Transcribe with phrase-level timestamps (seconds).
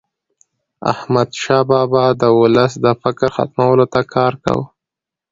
[0.91, 4.65] احمدشاه بابا به د ولس د فقر ختمولو ته کار کاوه.